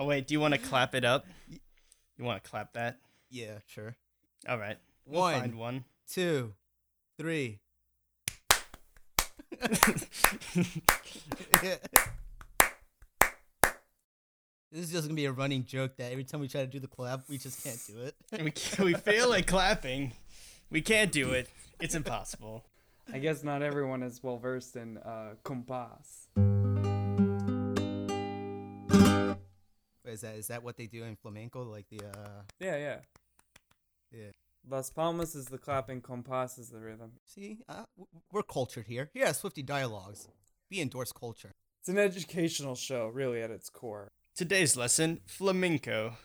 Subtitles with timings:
[0.00, 1.26] Oh wait, do you want to clap it up?
[2.16, 2.96] You want to clap that?
[3.28, 3.96] Yeah, sure.
[4.48, 4.78] All right.
[5.04, 5.40] We'll One.
[5.40, 5.84] find one.
[6.08, 6.54] Two.
[14.72, 16.78] This is just gonna be a running joke that every time we try to do
[16.78, 18.14] the clap, we just can't do it.
[18.44, 20.12] we can't, we fail at clapping.
[20.70, 21.48] We can't do it.
[21.80, 22.64] It's impossible.
[23.12, 26.28] I guess not everyone is well versed in uh, compas.
[30.10, 31.62] Is that is that what they do in flamenco?
[31.62, 32.96] Like the uh Yeah, yeah.
[34.12, 34.30] Yeah.
[34.68, 37.12] Las Palmas is the clapping, compas is the rhythm.
[37.24, 37.84] see, uh,
[38.30, 39.08] we're cultured here.
[39.14, 40.28] Here at Swifty Dialogues,
[40.70, 41.52] we endorse culture.
[41.80, 44.12] It's an educational show, really, at its core.
[44.36, 46.16] Today's lesson: flamenco.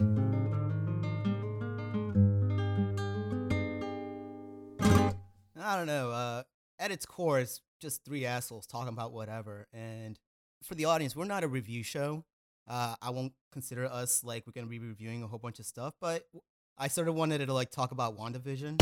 [5.57, 6.11] I don't know.
[6.11, 6.43] Uh,
[6.77, 9.67] at its core, it's just three assholes talking about whatever.
[9.73, 10.19] And
[10.63, 12.25] for the audience, we're not a review show.
[12.67, 15.93] Uh, I won't consider us like we're gonna be reviewing a whole bunch of stuff,
[16.01, 16.23] but
[16.77, 18.81] I sort of wanted to like talk about WandaVision.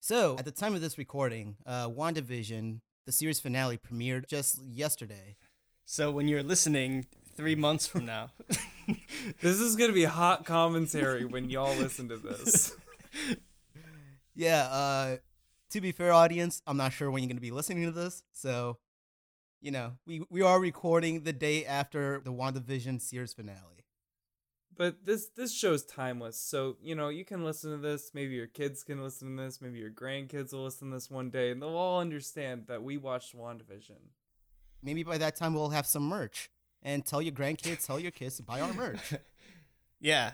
[0.00, 5.36] So, at the time of this recording, uh, WandaVision, the series finale, premiered just yesterday.
[5.94, 7.06] So when you're listening
[7.36, 8.32] three months from now,
[9.40, 12.74] This is gonna be hot commentary when y'all listen to this.
[14.34, 15.16] Yeah, uh,
[15.70, 18.24] to be fair, audience, I'm not sure when you're going to be listening to this.
[18.32, 18.78] So,
[19.60, 23.84] you know, we, we are recording the day after the WandaVision series finale.
[24.76, 28.10] But this this show's timeless, so you know you can listen to this.
[28.12, 29.60] Maybe your kids can listen to this.
[29.60, 32.96] Maybe your grandkids will listen to this one day, and they'll all understand that we
[32.96, 34.00] watched WandaVision.
[34.84, 36.50] Maybe by that time we'll have some merch.
[36.82, 39.14] And tell your grandkids, tell your kids to buy our merch.
[40.00, 40.32] yeah,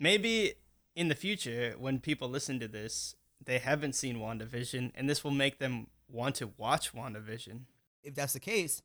[0.00, 0.54] maybe
[0.96, 5.30] in the future when people listen to this, they haven't seen WandaVision, and this will
[5.30, 7.62] make them want to watch WandaVision.
[8.02, 8.82] if that's the case,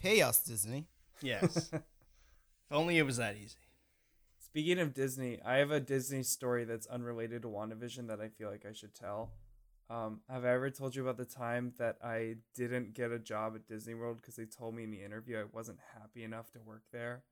[0.00, 0.86] pay us, Disney.
[1.20, 1.70] Yes.
[1.72, 1.82] if
[2.70, 3.56] only it was that easy.
[4.38, 8.50] Speaking of Disney, I have a Disney story that's unrelated to WandaVision that I feel
[8.50, 9.32] like I should tell.
[9.90, 13.54] Um, have I ever told you about the time that I didn't get a job
[13.54, 16.60] at Disney World because they told me in the interview I wasn't happy enough to
[16.60, 17.22] work there?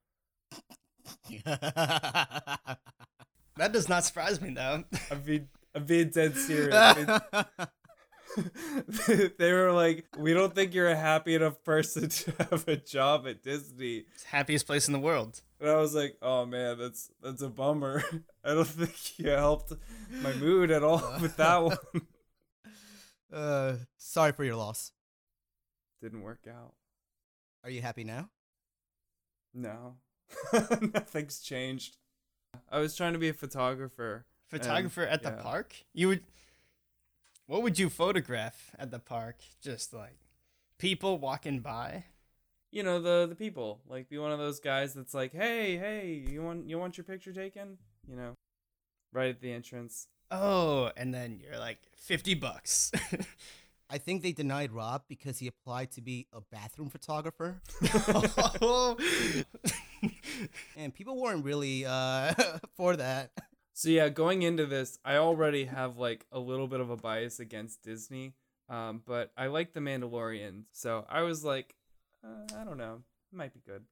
[3.57, 4.83] That does not surprise me though.
[5.11, 6.95] I'm being, I'm being dead serious.
[9.37, 13.27] They- were like, "We don't think you're a happy enough person to have a job
[13.27, 15.41] at Disney." It's happiest place in the world.
[15.59, 18.03] And I was like, "Oh man, that's that's a bummer.
[18.43, 19.73] I don't think you helped
[20.21, 21.77] my mood at all with that one.
[23.31, 24.91] Uh, sorry for your loss.
[26.01, 26.73] Didn't work out.
[27.63, 28.29] Are you happy now?
[29.53, 29.95] No,
[30.93, 31.97] nothing's changed.
[32.69, 34.25] I was trying to be a photographer.
[34.47, 35.41] Photographer at the yeah.
[35.41, 35.75] park?
[35.93, 36.23] You would
[37.45, 39.37] What would you photograph at the park?
[39.61, 40.17] Just like
[40.77, 42.05] people walking by?
[42.71, 46.23] You know the the people like be one of those guys that's like, "Hey, hey,
[46.27, 47.77] you want you want your picture taken?"
[48.07, 48.35] You know,
[49.11, 50.07] right at the entrance.
[50.31, 52.91] Oh, and then you're like 50 bucks.
[53.89, 57.61] I think they denied Rob because he applied to be a bathroom photographer.
[60.77, 62.33] and people weren't really uh,
[62.77, 63.31] for that.
[63.73, 67.41] So yeah, going into this, I already have like a little bit of a bias
[67.41, 68.35] against Disney,
[68.69, 71.75] um, but I like The Mandalorian, so I was like,
[72.23, 73.01] uh, I don't know,
[73.33, 73.83] it might be good.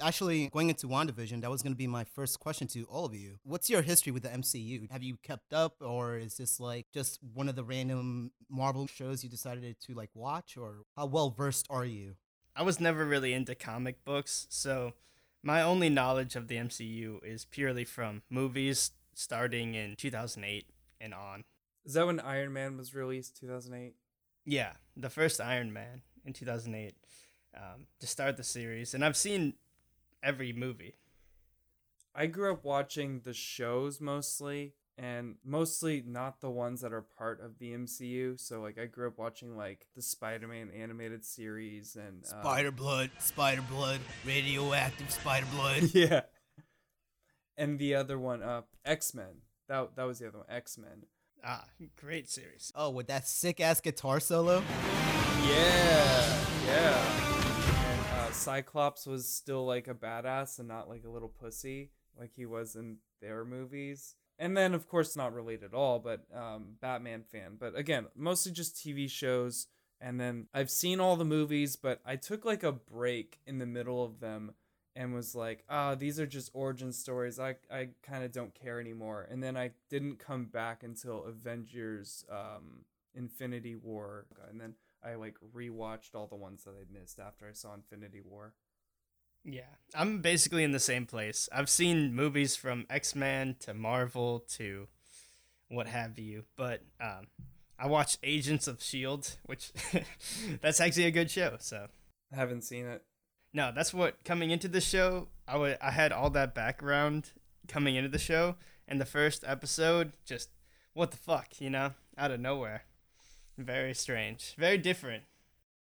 [0.00, 3.14] Actually, going into WandaVision, that was going to be my first question to all of
[3.14, 3.38] you.
[3.44, 4.90] What's your history with the MCU?
[4.90, 9.22] Have you kept up, or is this like just one of the random Marvel shows
[9.22, 12.16] you decided to like watch, or how well versed are you?
[12.56, 14.94] I was never really into comic books, so
[15.42, 20.66] my only knowledge of the MCU is purely from movies starting in 2008
[21.00, 21.44] and on.
[21.84, 23.94] Is that when Iron Man was released, two thousand eight?
[24.46, 26.94] Yeah, the first Iron Man in 2008
[27.56, 29.54] um, to start the series, and I've seen
[30.24, 30.94] every movie.
[32.14, 37.40] I grew up watching the shows mostly, and mostly not the ones that are part
[37.40, 38.40] of the MCU.
[38.40, 43.10] So like, I grew up watching like the Spider-Man animated series and uh, Spider blood,
[43.18, 45.82] spider blood, radioactive spider blood.
[45.92, 46.22] yeah.
[47.56, 49.42] And the other one, uh, X Men.
[49.68, 51.06] That that was the other one, X Men.
[51.44, 51.64] Ah,
[51.96, 52.72] great series.
[52.74, 54.62] Oh, with that sick ass guitar solo.
[55.46, 57.43] Yeah, yeah.
[58.34, 62.76] Cyclops was still like a badass and not like a little pussy like he was
[62.76, 64.14] in their movies.
[64.38, 67.56] And then, of course, not related at all, but um, Batman fan.
[67.58, 69.68] But again, mostly just TV shows.
[70.00, 73.66] And then I've seen all the movies, but I took like a break in the
[73.66, 74.52] middle of them
[74.96, 77.38] and was like, "Ah, these are just origin stories.
[77.38, 82.24] I I kind of don't care anymore." And then I didn't come back until Avengers
[82.30, 82.84] um
[83.14, 87.52] Infinity War, and then I like rewatched all the ones that I missed after I
[87.52, 88.54] saw Infinity War.
[89.44, 89.62] Yeah,
[89.94, 91.48] I'm basically in the same place.
[91.52, 94.88] I've seen movies from X Men to Marvel to
[95.68, 97.26] what have you, but um,
[97.78, 99.72] I watched Agents of Shield, which
[100.62, 101.56] that's actually a good show.
[101.60, 101.88] So
[102.32, 103.02] I haven't seen it.
[103.52, 105.28] no, that's what coming into the show.
[105.46, 107.32] I would I had all that background
[107.68, 108.56] coming into the show,
[108.88, 110.48] and the first episode just
[110.94, 112.84] what the fuck, you know, out of nowhere.
[113.56, 115.24] Very strange, very different.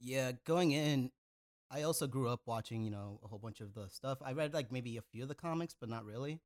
[0.01, 1.11] Yeah, going in,
[1.71, 4.19] I also grew up watching, you know, a whole bunch of the stuff.
[4.23, 6.41] I read like maybe a few of the comics, but not really.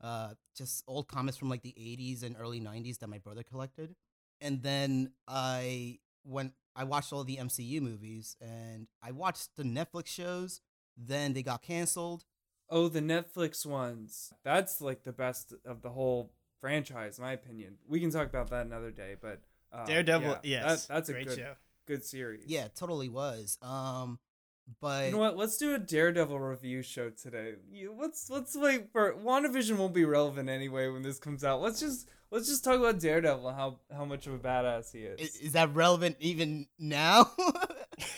[0.00, 3.94] Uh, just old comics from like the 80s and early 90s that my brother collected.
[4.40, 10.08] And then I went, I watched all the MCU movies and I watched the Netflix
[10.08, 10.60] shows.
[10.96, 12.24] Then they got canceled.
[12.68, 14.32] Oh, the Netflix ones.
[14.42, 17.76] That's like the best of the whole franchise, in my opinion.
[17.86, 19.42] We can talk about that another day, but
[19.72, 21.52] uh, Daredevil, yeah, yes, that- that's a great good show.
[21.86, 22.44] good series.
[22.46, 23.58] Yeah, totally was.
[23.62, 24.18] Um,
[24.80, 25.36] but You know what?
[25.36, 27.54] Let's do a Daredevil review show today.
[27.70, 31.60] You, let's let's wait for WandaVision won't be relevant anyway when this comes out.
[31.60, 35.10] Let's just let's just talk about Daredevil how how much of a badass he i-
[35.18, 35.36] is.
[35.36, 37.30] is that relevant even now?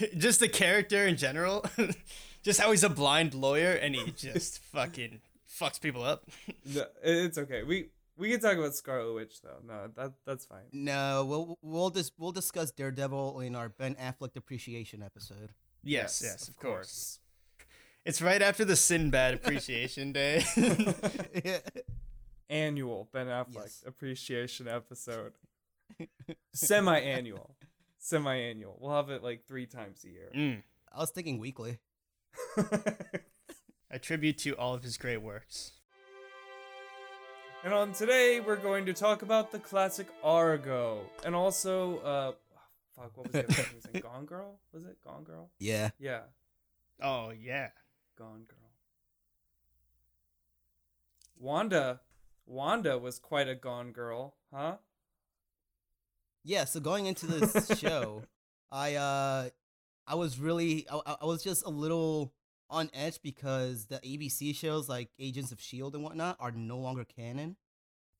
[0.18, 1.64] just the character in general,
[2.42, 5.20] just how he's a blind lawyer and he just fucking
[5.60, 6.28] fucks people up.
[6.64, 7.62] No, it's okay.
[7.64, 9.58] We we can talk about Scarlet Witch though.
[9.66, 10.62] No, that that's fine.
[10.72, 15.52] no, we'll we'll just we'll discuss Daredevil in our Ben Affleck appreciation episode.
[15.82, 17.18] Yes, yes, of, course.
[18.04, 20.44] It's right after the Sinbad Appreciation Day.
[22.50, 23.84] Annual Ben Affleck Yes.
[23.86, 25.32] appreciation episode.
[26.52, 27.56] Semi-annual.
[27.98, 28.76] Semi-annual.
[28.80, 30.30] We'll have it like three times a year.
[30.34, 30.62] mm.
[30.92, 31.78] I was thinking weekly.
[33.90, 35.72] A tribute to all of his great works.
[37.64, 42.32] And on today, we're going to talk about the classic Argo, and also, uh,
[42.94, 43.66] fuck, what was the other thing?
[43.74, 44.58] Was it Gone Girl?
[44.72, 45.48] Was it Gone Girl?
[45.58, 45.90] Yeah.
[45.98, 46.20] Yeah,
[47.02, 47.68] Oh yeah.
[48.18, 48.58] Gone Girl.
[51.38, 52.00] Wanda,
[52.46, 54.76] Wanda was quite a Gone Girl, huh?
[56.44, 58.22] Yeah, so going into this show,
[58.70, 59.48] I uh
[60.06, 62.33] I was really I, I- I was just a little
[62.70, 67.04] on edge because the ABC shows like Agents of Shield and whatnot are no longer
[67.04, 67.56] canon.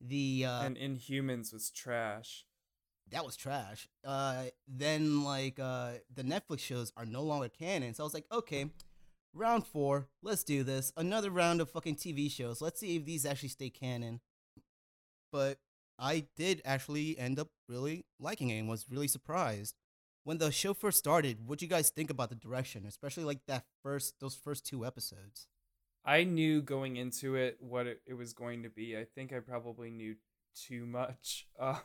[0.01, 2.45] The uh and Inhumans was trash.
[3.11, 3.87] that was trash.
[4.03, 7.93] Uh then like uh the Netflix shows are no longer canon.
[7.93, 8.69] So I was like, okay,
[9.33, 10.91] round 4, let's do this.
[10.97, 12.61] Another round of fucking TV shows.
[12.61, 14.21] Let's see if these actually stay canon.
[15.31, 15.59] But
[15.97, 19.75] I did actually end up really liking it and was really surprised.
[20.25, 23.63] When the show first started, what you guys think about the direction, especially like that
[23.83, 25.47] first those first two episodes?
[26.03, 28.97] I knew going into it what it, it was going to be.
[28.97, 30.15] I think I probably knew
[30.55, 31.47] too much.
[31.59, 31.77] Uh,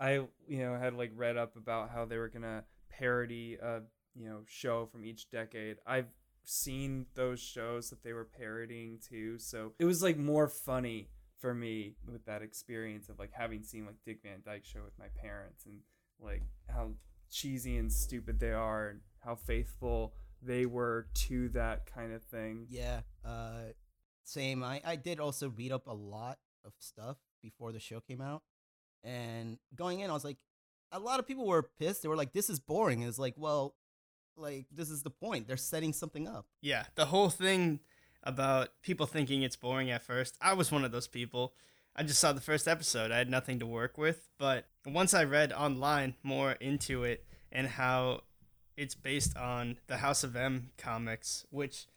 [0.00, 0.12] I
[0.46, 3.80] you know had like read up about how they were gonna parody a
[4.14, 5.78] you know show from each decade.
[5.84, 6.06] I've
[6.44, 11.08] seen those shows that they were parodying too, so it was like more funny
[11.40, 14.96] for me with that experience of like having seen like Dick Van Dyke show with
[15.00, 15.80] my parents and
[16.20, 16.90] like how
[17.30, 22.66] cheesy and stupid they are and how faithful they were to that kind of thing.
[22.70, 23.72] Yeah, uh
[24.24, 24.62] same.
[24.62, 28.42] I I did also read up a lot of stuff before the show came out.
[29.04, 30.38] And going in, I was like
[30.92, 32.02] a lot of people were pissed.
[32.02, 33.02] They were like this is boring.
[33.02, 33.74] It's like, well,
[34.36, 35.46] like this is the point.
[35.48, 36.46] They're setting something up.
[36.60, 37.80] Yeah, the whole thing
[38.22, 40.36] about people thinking it's boring at first.
[40.40, 41.54] I was one of those people.
[41.98, 43.10] I just saw the first episode.
[43.10, 47.66] I had nothing to work with, but once I read online more into it and
[47.66, 48.20] how
[48.76, 51.88] it's based on the House of M comics, which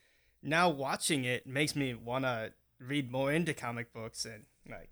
[0.41, 4.89] now watching it makes me want to read more into comic books and like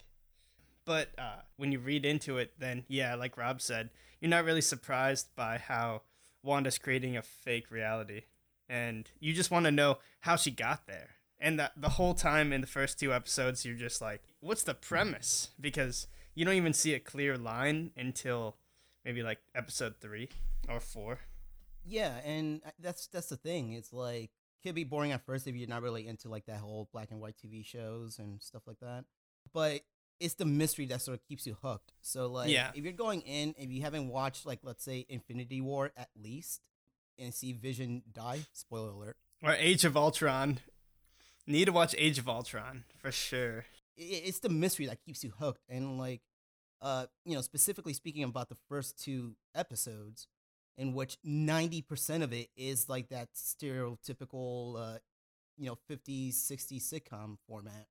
[0.86, 3.90] but uh, when you read into it then yeah like rob said
[4.22, 6.02] you're not really surprised by how
[6.44, 8.22] wanda's creating a fake reality
[8.68, 12.52] and you just want to know how she got there and that the whole time
[12.54, 16.74] in the first two episodes you're just like what's the premise because you don't even
[16.74, 18.56] see a clear line until
[19.06, 20.30] maybe like episode three
[20.68, 21.20] or four
[21.86, 23.72] Yeah, and that's that's the thing.
[23.74, 24.30] It's like
[24.64, 27.20] could be boring at first if you're not really into like that whole black and
[27.22, 29.06] white TV shows and stuff like that.
[29.54, 29.82] But
[30.20, 31.94] it's the mystery that sort of keeps you hooked.
[32.02, 32.72] So like Yeah.
[32.76, 36.62] if you're going in if you haven't watched like let's say Infinity War at least
[37.18, 39.18] and see Vision die, spoiler alert.
[39.42, 40.60] or age of ultron
[41.50, 43.66] need to watch age of ultron for sure
[43.98, 46.22] it's the mystery that keeps you hooked and like
[46.82, 50.28] uh you know specifically speaking about the first two episodes
[50.78, 54.98] in which 90% of it is like that stereotypical uh
[55.58, 57.88] you know 50s 60s sitcom format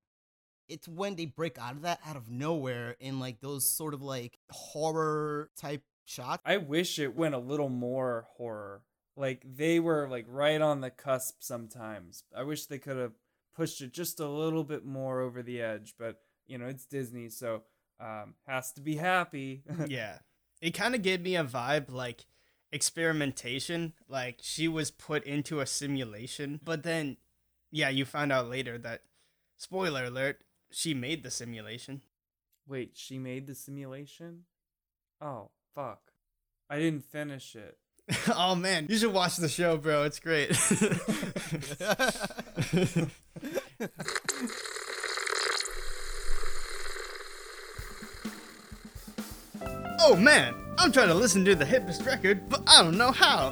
[0.68, 4.02] it's when they break out of that out of nowhere in like those sort of
[4.02, 8.82] like horror type shots I wish it went a little more horror.
[9.16, 12.24] Like they were like right on the cusp sometimes.
[12.34, 13.12] I wish they could have
[13.58, 17.28] pushed it just a little bit more over the edge, but you know, it's Disney,
[17.28, 17.64] so
[18.00, 19.64] um has to be happy.
[19.88, 20.18] yeah.
[20.62, 22.26] It kind of gave me a vibe like
[22.70, 27.16] experimentation, like she was put into a simulation, but then
[27.72, 29.02] yeah, you find out later that
[29.56, 32.02] spoiler alert, she made the simulation.
[32.66, 34.44] Wait, she made the simulation?
[35.20, 36.12] Oh, fuck.
[36.70, 37.78] I didn't finish it.
[38.34, 40.04] oh man, you should watch the show, bro.
[40.04, 40.50] It's great.
[50.00, 53.50] oh man, I'm trying to listen to the hippest record, but I don't know how.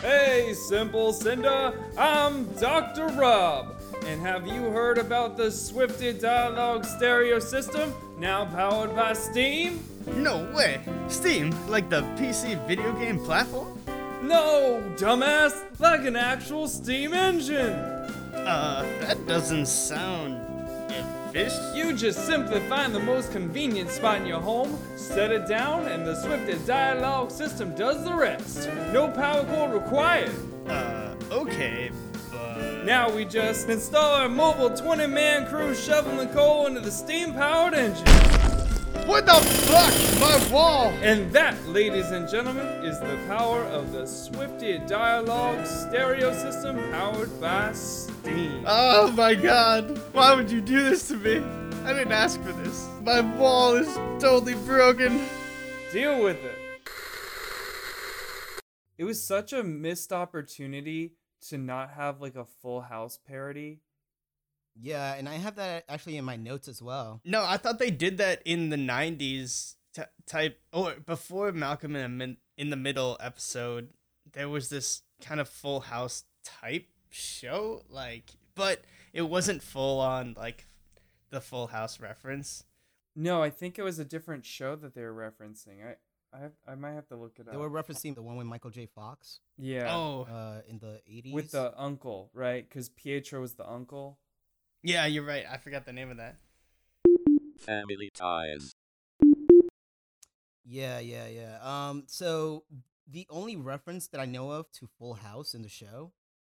[0.00, 3.06] Hey, Simple Cinda, I'm Dr.
[3.08, 3.76] Rob.
[4.06, 9.82] And have you heard about the Swifted Dialogue Stereo System, now powered by Steam?
[10.06, 10.80] No way.
[11.08, 13.78] Steam, like the PC video game platform?
[14.22, 17.74] No, dumbass, like an actual Steam engine.
[18.34, 20.40] Uh, that doesn't sound
[20.90, 21.76] efficient.
[21.76, 26.06] You just simply find the most convenient spot in your home, set it down, and
[26.06, 28.68] the Swiftest Dialogue System does the rest.
[28.92, 30.32] No power cord required.
[30.66, 31.90] Uh, okay,
[32.30, 32.84] but.
[32.84, 37.32] Now we just install our mobile 20 man crew shoveling the coal into the steam
[37.32, 38.53] powered engine.
[39.06, 39.92] What the fuck?
[40.18, 40.88] My wall!
[41.02, 47.38] And that, ladies and gentlemen, is the power of the Swifty Dialogue stereo system powered
[47.38, 48.64] by Steam.
[48.66, 50.00] Oh my god.
[50.12, 51.44] Why would you do this to me?
[51.84, 52.88] I didn't ask for this.
[53.02, 55.26] My wall is totally broken.
[55.92, 56.58] Deal with it.
[58.96, 61.12] It was such a missed opportunity
[61.48, 63.80] to not have like a full house parody.
[64.74, 67.90] Yeah and i have that actually in my notes as well No, I thought they
[67.90, 72.76] did that in the 90s t- type or before Malcolm in the, Min- in the
[72.76, 73.90] Middle episode.
[74.32, 80.34] There was this kind of full house type show like but it wasn't full on
[80.36, 80.66] like
[81.30, 82.64] the full house reference.
[83.16, 85.84] No, I think it was a different show that they were referencing.
[85.86, 85.96] I
[86.36, 87.52] I, I might have to look it they up.
[87.52, 89.94] They were referencing the one with michael j fox yeah.
[89.94, 92.68] Oh, uh, in the 80s With the uncle, right?
[92.68, 94.18] Because Pietro was the uncle.
[94.84, 95.44] Yeah, you're right.
[95.50, 96.36] I forgot the name of that.
[97.58, 98.74] Family ties.
[100.66, 101.58] Yeah, yeah, yeah.
[101.62, 102.64] Um, so
[103.10, 106.12] the only reference that I know of to Full House in the show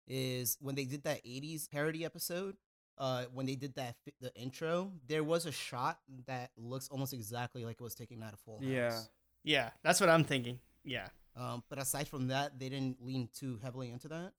[0.07, 2.57] is when they did that '80s parody episode.
[2.99, 7.63] Uh, when they did that the intro, there was a shot that looks almost exactly
[7.63, 8.67] like it was taken out of Full House.
[8.67, 8.99] Yeah.
[9.43, 10.59] Yeah, that's what I'm thinking.
[10.83, 11.07] Yeah.
[11.37, 14.33] Um, but aside from that, they didn't lean too heavily into that.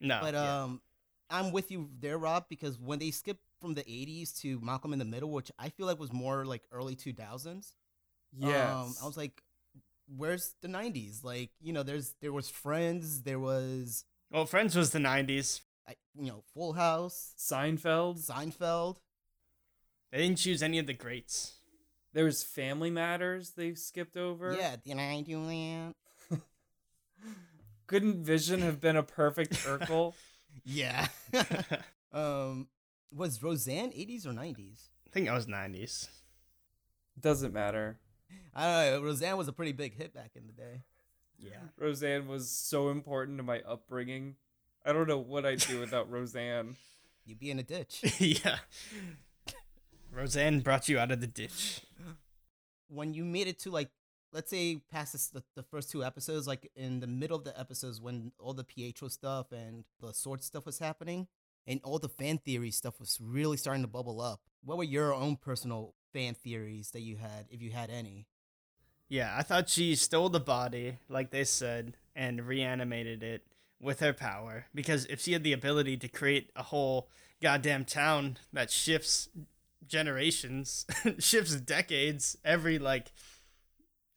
[0.00, 0.18] No.
[0.20, 0.64] but yeah.
[1.30, 4.98] I'm with you there, Rob, because when they skipped from the '80s to Malcolm in
[4.98, 7.74] the Middle, which I feel like was more like early 2000s,
[8.36, 9.42] Yeah, Um, I was like,
[10.06, 11.24] where's the 90s?
[11.24, 15.62] Like, you know, there's there was Friends, there was well, Friends was the 90s.
[15.88, 18.18] I- you know, Full House, Seinfeld.
[18.24, 18.96] Seinfeld.
[20.10, 21.54] They didn't choose any of the greats.
[22.12, 24.54] There was Family Matters they skipped over.
[24.54, 25.94] Yeah, did I do that?
[27.86, 30.14] Couldn't Vision have been a perfect Urkel?
[30.64, 31.06] Yeah.
[32.12, 32.68] um,
[33.14, 34.88] was Roseanne 80s or 90s?
[35.06, 36.08] I think I was 90s.
[37.18, 37.98] Doesn't matter.
[38.54, 39.08] I don't know.
[39.08, 40.82] Roseanne was a pretty big hit back in the day.
[41.38, 41.58] Yeah.
[41.78, 44.36] Roseanne was so important to my upbringing.
[44.84, 46.76] I don't know what I'd do without Roseanne.
[47.24, 48.02] You'd be in a ditch.
[48.18, 48.58] yeah.
[50.12, 51.82] Roseanne brought you out of the ditch.
[52.88, 53.90] when you made it to like
[54.36, 57.58] let's say past this, the, the first two episodes like in the middle of the
[57.58, 61.26] episodes when all the pietro stuff and the sword stuff was happening
[61.66, 65.14] and all the fan theory stuff was really starting to bubble up what were your
[65.14, 68.26] own personal fan theories that you had if you had any
[69.08, 73.46] Yeah, I thought she stole the body, like they said, and reanimated it
[73.80, 74.66] with her power.
[74.74, 77.08] Because if she had the ability to create a whole
[77.42, 79.28] goddamn town that shifts
[79.86, 80.86] generations,
[81.18, 83.12] shifts decades every like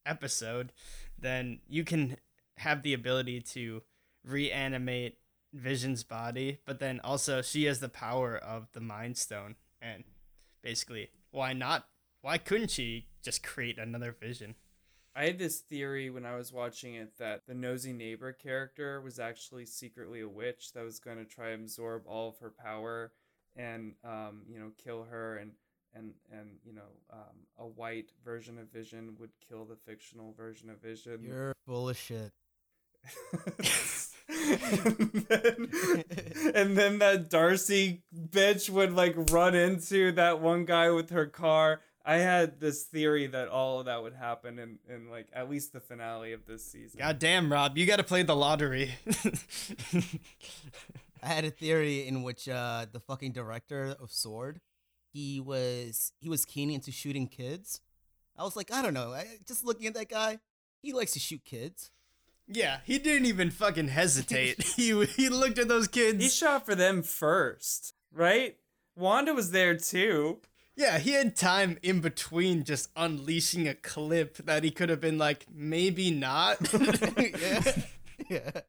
[0.10, 0.72] episode,
[1.18, 2.18] then you can
[2.58, 3.84] have the ability to
[4.26, 5.18] reanimate
[5.54, 9.56] Vision's body, but then also she has the power of the Mind Stone.
[9.82, 10.04] And
[10.62, 11.88] basically, why not?
[12.22, 14.56] Why couldn't she just create another Vision?
[15.16, 19.20] I had this theory when I was watching it that the nosy neighbor character was
[19.20, 23.12] actually secretly a witch that was going to try absorb all of her power
[23.56, 25.52] and um, you know kill her and
[25.94, 30.70] and and you know um, a white version of Vision would kill the fictional version
[30.70, 31.24] of Vision.
[31.24, 32.32] you're full of shit
[34.30, 35.70] and, then,
[36.54, 41.82] and then that Darcy bitch would like run into that one guy with her car.
[42.06, 45.74] I had this theory that all of that would happen in, in like at least
[45.74, 47.00] the finale of this season.
[47.00, 48.92] God damn, Rob, you got to play the lottery.
[51.22, 54.62] I had a theory in which uh, the fucking director of Sword,
[55.12, 57.82] he was he was keen into shooting kids.
[58.38, 60.40] I was like, I don't know, I, just looking at that guy,
[60.82, 61.92] he likes to shoot kids.
[62.48, 64.64] yeah, he didn't even fucking hesitate.
[64.76, 66.24] he he looked at those kids.
[66.24, 68.56] He shot for them first, right?
[68.96, 70.40] Wanda was there too.
[70.76, 75.18] Yeah, he had time in between just unleashing a clip that he could have been
[75.18, 76.58] like, maybe not.
[77.18, 77.72] yeah,
[78.30, 78.62] yeah.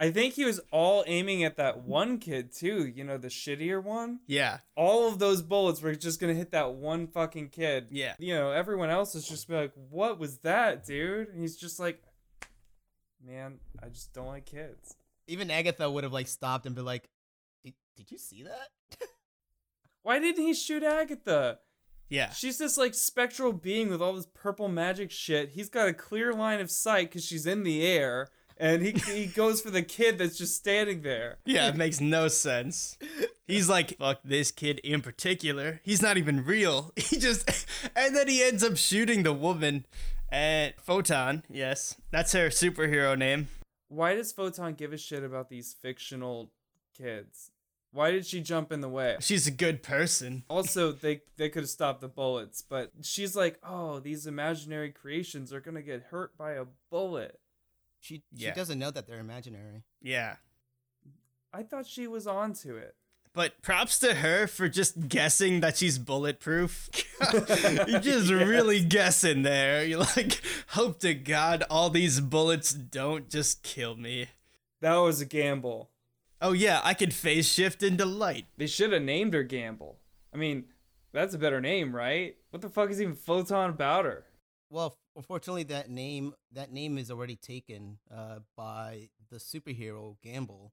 [0.00, 3.82] I think he was all aiming at that one kid too, you know, the shittier
[3.82, 4.20] one.
[4.26, 7.88] yeah, All of those bullets were just gonna hit that one fucking kid.
[7.90, 8.14] yeah.
[8.18, 11.28] You know, everyone else is just be like, What was that, dude?
[11.28, 12.02] And he's just like,
[13.24, 14.96] Man, I just don't like kids.
[15.26, 17.08] Even Agatha would have like stopped and been like,
[17.64, 18.68] "Did, did you see that?"
[20.02, 21.60] Why didn't he shoot Agatha?
[22.10, 22.30] Yeah.
[22.30, 25.50] She's this like spectral being with all this purple magic shit.
[25.52, 29.26] He's got a clear line of sight because she's in the air, and he he
[29.26, 31.38] goes for the kid that's just standing there.
[31.44, 32.98] Yeah, it makes no sense.
[33.46, 35.80] He's like, fuck this kid in particular.
[35.84, 36.92] He's not even real.
[37.04, 39.84] He just, and then he ends up shooting the woman.
[40.30, 43.48] And Photon, yes, that's her superhero name.
[43.88, 46.50] Why does Photon give a shit about these fictional
[46.96, 47.50] kids?
[47.92, 49.16] Why did she jump in the way?
[49.20, 50.42] She's a good person.
[50.50, 55.52] Also, they they could have stopped the bullets, but she's like, "Oh, these imaginary creations
[55.52, 57.38] are gonna get hurt by a bullet."
[58.04, 58.50] She Yeah.
[58.50, 59.82] she doesn't know that they're imaginary.
[60.02, 60.36] Yeah.
[61.54, 62.96] I thought she was onto it.
[63.32, 66.90] But props to her for just guessing that she's bulletproof.
[67.32, 69.82] You're just really guessing there.
[69.84, 74.26] You're like, hope to God all these bullets don't just kill me.
[74.82, 75.88] That was a gamble.
[76.42, 78.46] Oh, yeah, I could phase shift into light.
[78.58, 79.98] They should have named her Gamble.
[80.32, 80.64] I mean,
[81.12, 82.36] that's a better name, right?
[82.50, 84.26] What the fuck is even Photon about her?
[84.68, 90.72] Well, unfortunately, that name that name is already taken uh, by the superhero Gamble,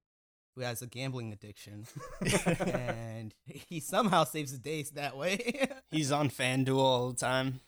[0.55, 1.85] who has a gambling addiction,
[2.65, 5.69] and he somehow saves the days that way.
[5.91, 7.61] He's on FanDuel all the time.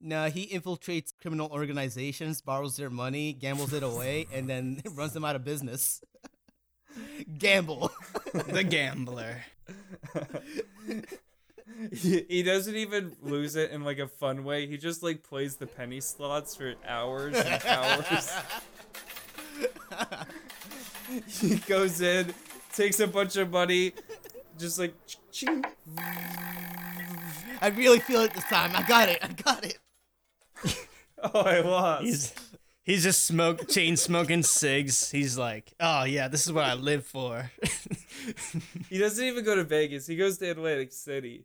[0.00, 5.24] no, he infiltrates criminal organizations, borrows their money, gambles it away, and then runs them
[5.24, 6.02] out of business.
[7.38, 7.90] Gamble.
[8.32, 9.44] The gambler.
[11.92, 14.66] He, he doesn't even lose it in like a fun way.
[14.66, 18.32] He just like plays the penny slots for hours and hours.
[21.40, 22.34] he goes in,
[22.72, 23.92] takes a bunch of money,
[24.58, 24.94] just like
[25.30, 25.64] ching.
[27.60, 28.72] I really feel it this time.
[28.74, 29.18] I got it.
[29.22, 29.78] I got it.
[31.32, 32.04] Oh, I lost.
[32.04, 32.34] He's
[32.84, 35.10] he's just smoke chain smoking cigs.
[35.10, 37.50] He's like, oh yeah, this is what I live for.
[38.90, 40.06] He doesn't even go to Vegas.
[40.06, 41.44] He goes to Atlantic City.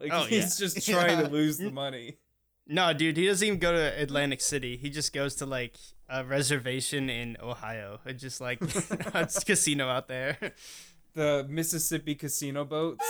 [0.00, 0.66] Like Oh, he's yeah.
[0.66, 2.18] just trying to lose the money.
[2.66, 4.76] no, dude, he doesn't even go to Atlantic City.
[4.76, 5.76] He just goes to like
[6.08, 8.00] a reservation in Ohio.
[8.06, 10.38] It's just like it's a casino out there.
[11.14, 13.04] The Mississippi casino boats.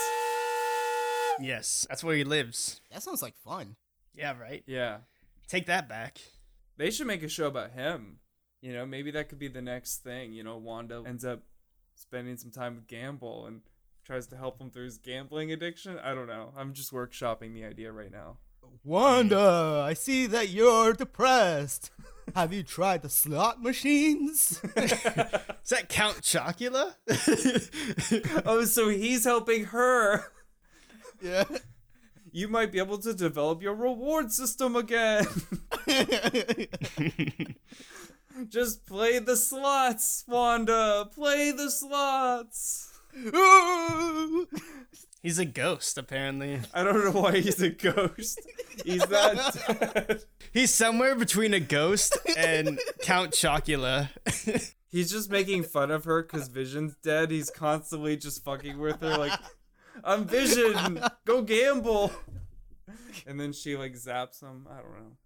[1.40, 2.81] yes, that's where he lives.
[2.90, 3.77] That sounds like fun.
[4.14, 4.62] Yeah, right.
[4.66, 4.98] Yeah.
[5.46, 6.18] Take that back.
[6.77, 8.18] They should make a show about him.
[8.61, 10.33] You know, maybe that could be the next thing.
[10.33, 11.40] You know, Wanda ends up
[11.94, 13.61] spending some time with Gamble and
[14.09, 15.99] tries to help him through his gambling addiction.
[16.03, 16.51] I don't know.
[16.57, 18.38] I'm just workshopping the idea right now.
[18.83, 21.90] Wanda, I see that you're depressed.
[22.35, 24.62] Have you tried the slot machines?
[24.77, 26.94] Is that Count Chocula?
[28.47, 30.25] oh, so he's helping her.
[31.21, 31.44] yeah.
[32.33, 35.27] You might be able to develop your reward system again.
[38.49, 41.11] Just play the slots, Wanda.
[41.14, 42.98] Play the slots.
[45.22, 46.61] He's a ghost, apparently.
[46.72, 48.40] I don't know why he's a ghost.
[48.85, 50.22] He's not dead.
[50.52, 54.11] He's somewhere between a ghost and Count Chocula.
[54.90, 57.31] He's just making fun of her because Vision's dead.
[57.31, 59.38] He's constantly just fucking with her, like,
[60.02, 62.12] I'm Vision, go gamble.
[63.26, 64.66] And then she, like, zaps him.
[64.70, 65.16] I don't know.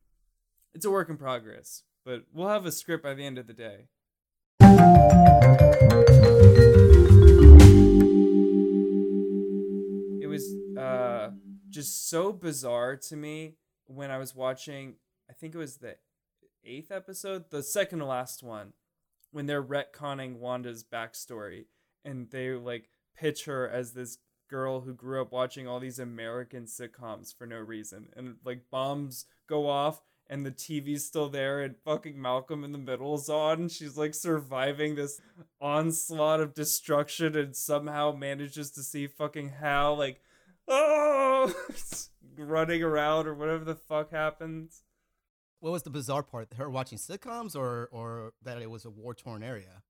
[0.74, 3.52] It's a work in progress, but we'll have a script by the end of the
[3.52, 3.88] day.
[11.82, 14.94] Just so bizarre to me when I was watching,
[15.28, 15.96] I think it was the
[16.64, 18.72] eighth episode, the second to last one
[19.32, 21.64] when they're retconning Wanda's backstory
[22.04, 24.18] and they like pitch her as this
[24.48, 29.24] girl who grew up watching all these American sitcoms for no reason and like bombs
[29.48, 33.68] go off and the TV's still there and fucking Malcolm in the Middle's on.
[33.68, 35.20] She's like surviving this
[35.60, 40.20] onslaught of destruction and somehow manages to see fucking Hal like
[40.68, 41.54] oh
[42.36, 44.84] running around or whatever the fuck happens.
[45.60, 46.54] What was the bizarre part?
[46.54, 49.82] Her watching sitcoms, or or that it was a war torn area?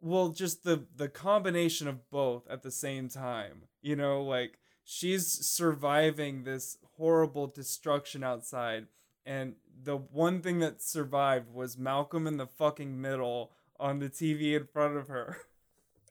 [0.00, 3.62] Well, just the the combination of both at the same time.
[3.80, 8.86] You know, like she's surviving this horrible destruction outside
[9.26, 14.54] and the one thing that survived was Malcolm in the fucking middle on the TV
[14.54, 15.38] in front of her.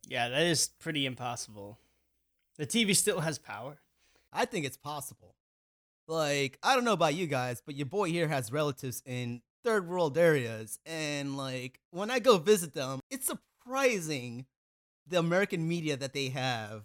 [0.05, 1.79] Yeah, that is pretty impossible.
[2.57, 3.79] The TV still has power.
[4.33, 5.35] I think it's possible.
[6.07, 9.87] Like, I don't know about you guys, but your boy here has relatives in third
[9.87, 10.79] world areas.
[10.85, 14.45] And, like, when I go visit them, it's surprising
[15.07, 16.83] the American media that they have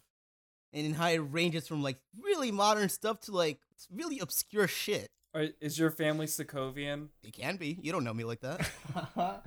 [0.73, 5.09] and in how it ranges from, like, really modern stuff to, like, really obscure shit.
[5.35, 7.09] Are, is your family Sokovian?
[7.23, 7.79] It can be.
[7.83, 8.69] You don't know me like that.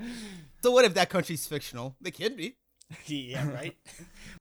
[0.61, 1.95] so, what if that country's fictional?
[2.01, 2.55] They can be.
[3.05, 3.75] yeah, right?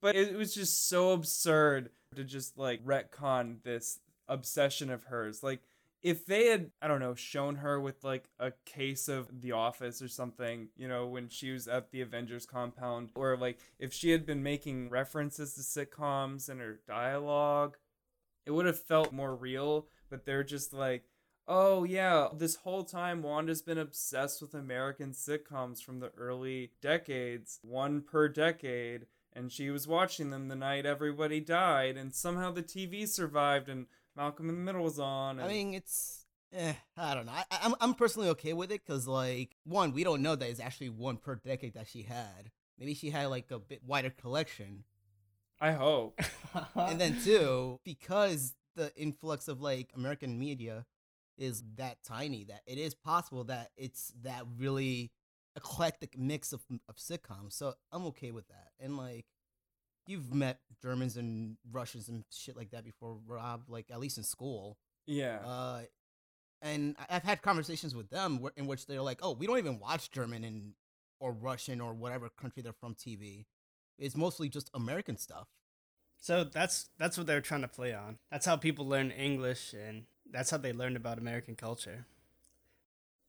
[0.01, 5.43] but it was just so absurd to just like retcon this obsession of hers.
[5.43, 5.61] Like
[6.03, 10.01] if they had, I don't know, shown her with like a case of The Office
[10.01, 14.11] or something, you know, when she was at the Avengers compound, or like if she
[14.11, 17.77] had been making references to sitcoms and her dialogue,
[18.47, 19.87] it would have felt more real.
[20.09, 21.05] But they're just like,
[21.51, 27.59] oh yeah, this whole time Wanda's been obsessed with American sitcoms from the early decades,
[27.63, 32.63] one per decade, and she was watching them the night everybody died, and somehow the
[32.63, 33.87] TV survived and
[34.17, 35.41] Malcolm in the Middle was on.
[35.41, 36.25] I mean, it's.
[36.53, 37.33] Eh, I don't know.
[37.33, 40.61] I, I'm I'm personally okay with it because like one, we don't know that it's
[40.61, 42.51] actually one per decade that she had.
[42.79, 44.85] Maybe she had like a bit wider collection.
[45.61, 46.21] I hope.
[46.75, 50.87] and then two, because the influx of like American media
[51.41, 55.11] is that tiny that it is possible that it's that really
[55.57, 57.53] eclectic mix of, of sitcoms.
[57.53, 58.69] So I'm okay with that.
[58.79, 59.27] And like
[60.07, 64.25] you've met Germans and Russians and shit like that before, Rob, like at least in
[64.25, 64.79] school.
[65.07, 65.39] Yeah.
[65.45, 65.83] Uh
[66.63, 70.11] and I've had conversations with them in which they're like, "Oh, we don't even watch
[70.11, 70.75] German and
[71.19, 73.47] or Russian or whatever country they're from TV.
[73.99, 75.49] It's mostly just American stuff."
[76.19, 78.19] So that's that's what they're trying to play on.
[78.31, 82.07] That's how people learn English and that's how they learned about American culture.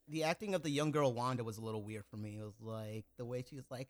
[0.07, 2.37] The acting of the young girl Wanda was a little weird for me.
[2.39, 3.87] It was like the way she was like,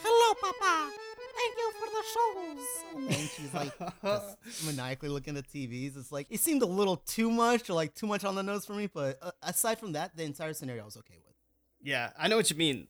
[0.00, 0.92] "Hello, Papa.
[1.36, 5.96] Thank you for the shows." And then she's like just maniacally looking at TVs.
[5.96, 8.66] It's like it seemed a little too much, or like too much on the nose
[8.66, 8.88] for me.
[8.88, 11.34] But uh, aside from that, the entire scenario I was okay with.
[11.82, 12.88] Yeah, I know what you mean.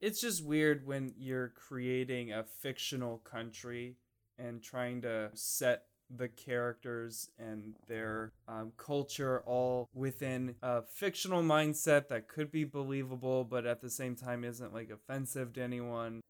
[0.00, 3.96] It's just weird when you're creating a fictional country
[4.38, 12.08] and trying to set the characters and their um, culture all within a fictional mindset
[12.08, 16.20] that could be believable, but at the same time isn't like offensive to anyone.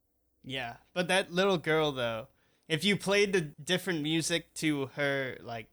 [0.45, 2.29] Yeah, but that little girl though,
[2.69, 5.67] if you played the different music to her like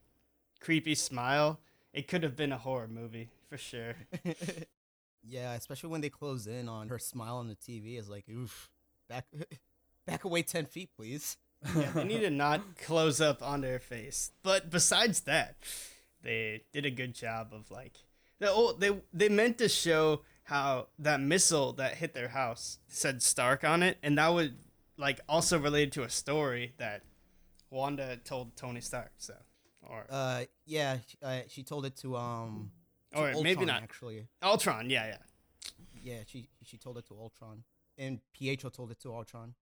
[0.60, 1.60] creepy smile,
[1.94, 3.96] it could have been a horror movie for sure.
[5.28, 8.70] yeah, especially when they close in on her smile on the TV is like, oof,
[9.10, 9.26] back,
[10.06, 11.38] back away ten feet, please
[11.76, 14.32] yeah, they need to not close up on their face.
[14.44, 15.56] But besides that,
[16.22, 17.94] they did a good job of like
[18.40, 23.22] they oh, they they meant to show how that missile that hit their house said
[23.22, 24.58] Stark on it, and that would
[24.98, 27.02] like also related to a story that
[27.70, 29.12] Wanda told Tony Stark.
[29.18, 29.36] So,
[29.82, 32.72] or uh, yeah, uh, she told it to um,
[33.14, 34.28] to or Ultron, maybe not actually.
[34.44, 35.18] Ultron, yeah, yeah,
[36.02, 36.20] yeah.
[36.28, 37.64] She she told it to Ultron,
[37.98, 39.56] and Pietro told it to Ultron.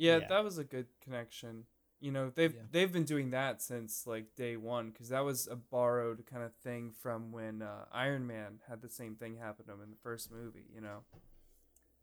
[0.00, 1.64] Yeah, yeah, that was a good connection.
[2.00, 2.62] You know, they've yeah.
[2.70, 6.54] they've been doing that since like day one because that was a borrowed kind of
[6.64, 9.98] thing from when uh, Iron Man had the same thing happen to him in the
[10.02, 10.64] first movie.
[10.74, 11.00] You know.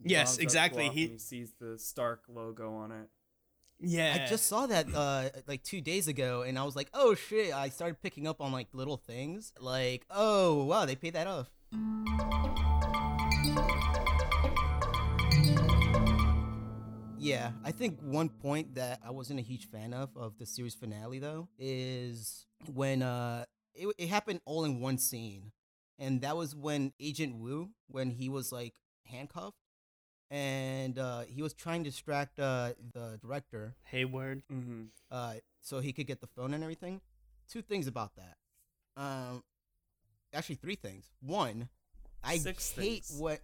[0.04, 0.90] Yes, exactly.
[0.90, 1.08] He...
[1.08, 3.10] he sees the Stark logo on it.
[3.80, 7.16] Yeah, I just saw that uh like two days ago, and I was like, oh
[7.16, 7.52] shit!
[7.52, 11.50] I started picking up on like little things, like oh wow, they paid that off.
[17.20, 20.76] Yeah, I think one point that I wasn't a huge fan of of the series
[20.76, 25.52] finale though is when uh it, it happened all in one scene,
[26.00, 28.74] and that was when Agent Woo when he was like
[29.06, 29.58] handcuffed
[30.30, 34.84] and uh, he was trying to distract uh, the director Hayward, mm-hmm.
[35.12, 37.02] uh, so he could get the phone and everything.
[37.50, 38.36] Two things about that.
[39.02, 39.44] Um,
[40.34, 41.06] actually, three things.
[41.22, 41.70] One,
[42.24, 43.20] I Six hate things.
[43.20, 43.40] what.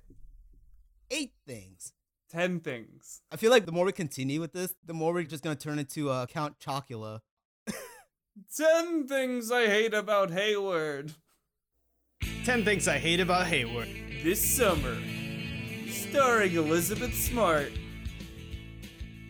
[1.09, 1.93] Eight things.
[2.33, 3.21] 10 things.
[3.31, 5.63] I feel like the more we continue with this, the more we're just going to
[5.63, 7.19] turn into uh, Count Chocula.
[8.57, 11.13] 10 things I hate about Hayward.
[12.45, 13.87] 10 Things I Hate About Hayward.
[14.21, 14.97] This summer,
[15.87, 17.71] starring Elizabeth Smart.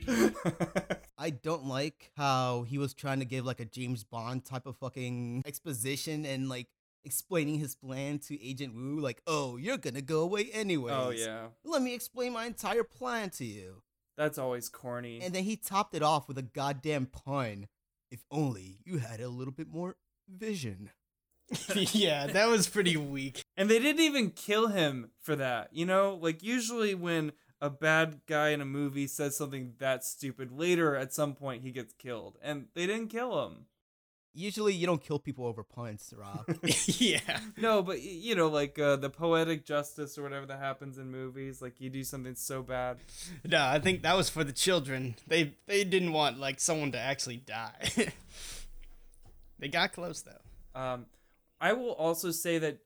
[1.18, 4.78] I don't like how he was trying to give like a James Bond type of
[4.78, 6.70] fucking exposition and like
[7.06, 11.48] explaining his plan to Agent Woo, like, oh, you're gonna go away anyway." oh yeah,
[11.64, 13.82] Let me explain my entire plan to you.
[14.18, 15.22] that's always corny.
[15.22, 17.68] And then he topped it off with a goddamn pun.
[18.12, 19.96] If only you had a little bit more
[20.30, 20.92] vision.
[21.76, 23.44] yeah, that was pretty weak.
[23.58, 25.70] And they didn't even kill him for that.
[25.74, 30.52] You know, like usually when a bad guy in a movie says something that stupid,
[30.52, 32.38] later at some point he gets killed.
[32.42, 33.66] And they didn't kill him.
[34.36, 36.46] Usually you don't kill people over puns, Rob.
[36.86, 37.40] yeah.
[37.56, 41.62] No, but you know, like uh, the poetic justice or whatever that happens in movies,
[41.62, 42.98] like you do something so bad.
[43.46, 45.16] No, I think that was for the children.
[45.28, 47.92] They they didn't want like someone to actually die.
[49.60, 50.80] they got close though.
[50.80, 51.06] Um,
[51.62, 52.80] I will also say that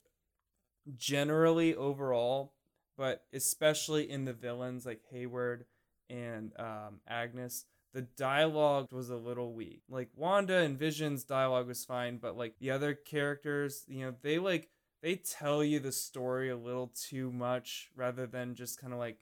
[0.95, 2.53] generally overall,
[2.97, 5.65] but especially in the villains like Hayward
[6.09, 9.81] and um, Agnes, the dialogue was a little weak.
[9.89, 14.39] Like Wanda and Vision's dialogue was fine, but like the other characters, you know, they
[14.39, 14.69] like
[15.01, 19.19] they tell you the story a little too much rather than just kind of like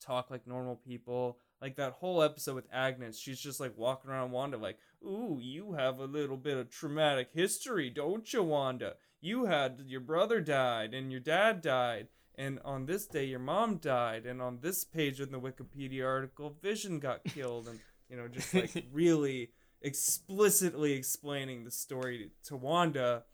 [0.00, 1.38] talk like normal people.
[1.62, 5.72] Like that whole episode with Agnes, she's just like walking around Wanda like, "Ooh, you
[5.72, 8.96] have a little bit of traumatic history, don't you, Wanda?
[9.20, 13.78] You had your brother died and your dad died, and on this day your mom
[13.78, 18.28] died, and on this page in the Wikipedia article, Vision got killed, and you know,
[18.28, 19.50] just like really
[19.82, 23.24] explicitly explaining the story to Wanda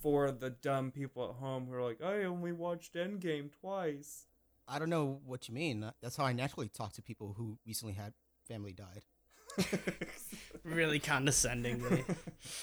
[0.00, 4.26] for the dumb people at home who are like, I only watched Endgame twice.
[4.68, 5.90] I don't know what you mean.
[6.02, 8.12] That's how I naturally talk to people who recently had
[8.48, 9.04] family died.
[10.64, 12.04] Really condescendingly.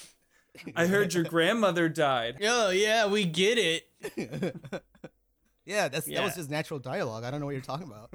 [0.76, 2.38] I heard your grandmother died.
[2.44, 3.88] oh yeah, we get it.
[5.66, 7.24] yeah, that's that was just natural dialogue.
[7.24, 8.12] I don't know what you're talking about.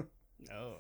[0.51, 0.55] No.
[0.55, 0.77] Oh.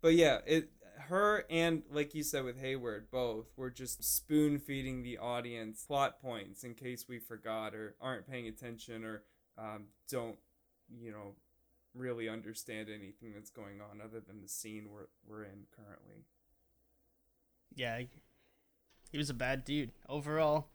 [0.00, 0.70] But yeah, it
[1.08, 6.20] her and like you said with Hayward, both were just spoon feeding the audience plot
[6.20, 9.22] points in case we forgot or aren't paying attention or
[9.58, 10.38] um, don't,
[10.88, 11.34] you know,
[11.94, 16.24] really understand anything that's going on other than the scene we're we're in currently.
[17.74, 18.02] Yeah.
[19.10, 20.68] He was a bad dude overall.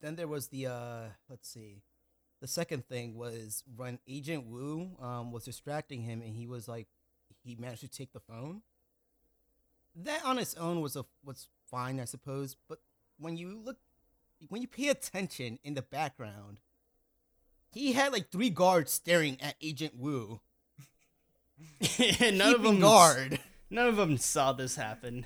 [0.00, 1.82] then there was the uh let's see.
[2.40, 6.88] The second thing was when Agent Woo um was distracting him and he was like
[7.44, 8.62] he managed to take the phone.
[9.94, 12.78] That on its own was a was fine, I suppose, but
[13.18, 13.76] when you look
[14.48, 16.58] when you pay attention in the background,
[17.70, 20.40] he had like three guards staring at Agent Woo.
[22.20, 23.38] none of them guard.
[23.70, 25.24] None of them saw this happen.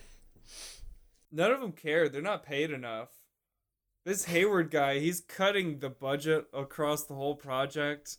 [1.33, 2.09] None of them care.
[2.09, 3.09] They're not paid enough.
[4.05, 8.19] This Hayward guy, he's cutting the budget across the whole project.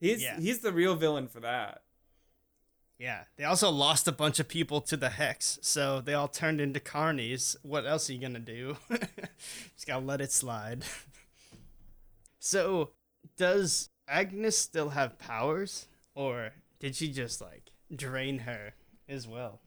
[0.00, 0.40] He's Yeah.
[0.40, 1.82] he's the real villain for that.
[3.00, 3.22] Yeah.
[3.36, 6.80] They also lost a bunch of people to the hex, so they all turned into
[6.80, 7.56] carnies.
[7.62, 8.76] What else are you gonna do?
[9.74, 10.84] Just gotta let it slide.
[12.38, 12.90] so,
[13.38, 18.74] does Agnes still have powers, or did she just like drain her
[19.08, 19.60] as well?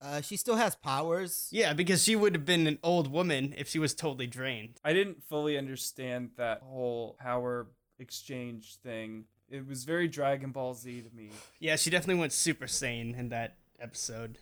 [0.00, 1.48] Uh, she still has powers.
[1.50, 4.80] Yeah, because she would have been an old woman if she was totally drained.
[4.82, 7.66] I didn't fully understand that whole power
[7.98, 9.24] exchange thing.
[9.50, 11.30] It was very Dragon Ball Z to me.
[11.58, 14.38] Yeah, she definitely went Super Saiyan in that episode.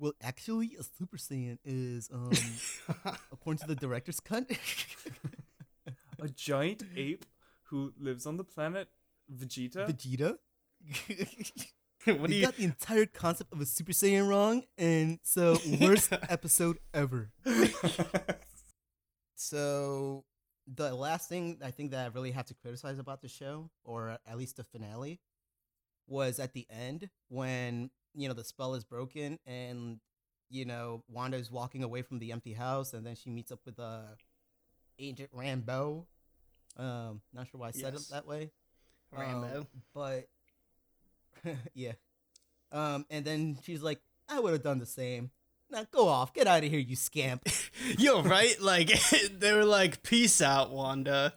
[0.00, 2.32] Well, actually, a Super Saiyan is um
[3.32, 4.50] according to the director's cut.
[6.20, 7.24] A giant ape
[7.64, 8.88] who lives on the planet
[9.32, 9.88] Vegeta.
[9.88, 10.36] Vegeta.
[12.18, 12.44] what do you you?
[12.44, 17.30] got the entire concept of a Super Saiyan wrong, and so worst episode ever.
[19.36, 20.24] So
[20.74, 24.18] the last thing I think that I really have to criticize about the show, or
[24.26, 25.20] at least the finale,
[26.06, 30.00] was at the end when you know the spell is broken and
[30.50, 33.78] you know Wanda's walking away from the empty house, and then she meets up with
[33.78, 34.00] uh,
[34.98, 36.06] Agent Rambo.
[36.76, 38.08] Um, not sure why I said Yes.
[38.08, 38.50] it that way.
[39.16, 39.66] Um, Rambo.
[39.94, 40.28] but
[41.74, 41.92] yeah.
[42.72, 45.30] Um, and then she's like, I would have done the same.
[45.70, 47.46] Now go off, get out of here, you scamp.
[47.98, 48.60] Yo, right?
[48.60, 48.90] Like
[49.32, 51.34] they were like, "Peace out, Wanda.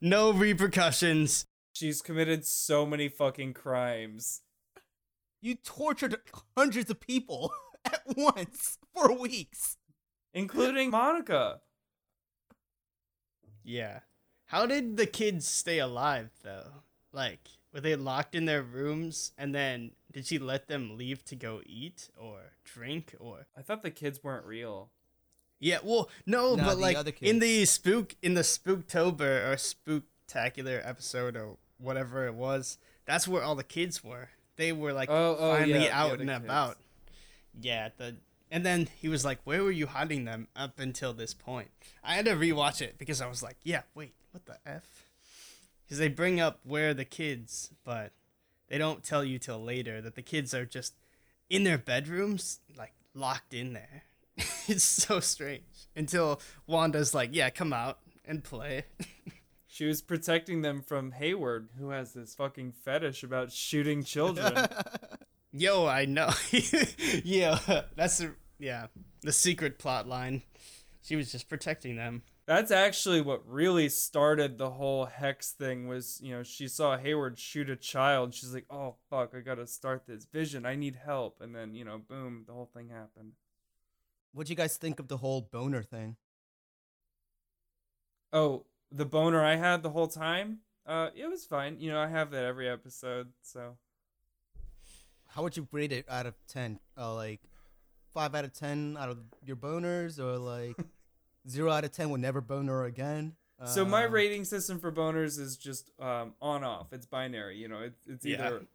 [0.00, 4.42] No repercussions." She's committed so many fucking crimes.
[5.40, 6.16] You tortured
[6.56, 7.52] hundreds of people
[7.84, 9.76] at once for weeks.
[10.32, 11.60] Including Monica.
[13.64, 14.00] Yeah.
[14.46, 16.82] How did the kids stay alive though?
[17.12, 21.36] Like, were they locked in their rooms and then did she let them leave to
[21.36, 24.90] go eat or drink or I thought the kids weren't real.
[25.60, 30.80] Yeah, well, no, No, but like other in the spook in the Spooktober or Spooktacular
[30.86, 34.28] episode or whatever it was, that's where all the kids were.
[34.56, 36.44] They were like Oh, oh, finally yeah, out yeah, the and kids.
[36.44, 36.76] about.
[37.60, 38.16] Yeah, the
[38.50, 41.70] and then he was like, "Where were you hiding them up until this point?"
[42.04, 44.82] I had to rewatch it because I was like, "Yeah, wait, what the f?"
[45.84, 48.12] Because they bring up where the kids, but
[48.68, 50.94] they don't tell you till later that the kids are just
[51.50, 54.04] in their bedrooms, like locked in there.
[54.66, 58.84] it's so strange until Wanda's like, "Yeah, come out and play."
[59.74, 64.54] She was protecting them from Hayward, who has this fucking fetish about shooting children.
[65.52, 66.30] Yo, I know.
[67.24, 67.58] yeah,
[67.96, 68.86] that's the yeah
[69.22, 70.42] the secret plot line.
[71.02, 72.22] She was just protecting them.
[72.46, 77.38] That's actually what really started the whole hex thing was, you know, she saw Hayward
[77.38, 78.34] shoot a child.
[78.34, 80.66] She's like, "Oh fuck, I got to start this vision.
[80.66, 83.32] I need help." And then, you know, boom, the whole thing happened.
[84.32, 86.16] What'd you guys think of the whole boner thing?
[88.32, 90.60] Oh, the boner I had the whole time?
[90.86, 91.80] Uh, it was fine.
[91.80, 93.78] You know, I have that every episode, so
[95.28, 96.78] How would you rate it out of ten?
[96.96, 97.40] Uh, like
[98.12, 100.76] five out of ten out of your boners, or like
[101.48, 103.34] zero out of ten will never boner again?
[103.66, 106.92] So my Um, rating system for boners is just um, on off.
[106.92, 107.56] It's binary.
[107.56, 108.46] You know, it, it's Yeah.
[108.46, 108.66] either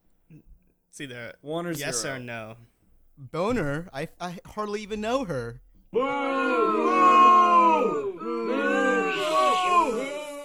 [0.90, 2.16] It's either one or yes zero.
[2.16, 2.58] or no.
[3.18, 3.90] boner.
[3.94, 5.62] I I hardly even know her.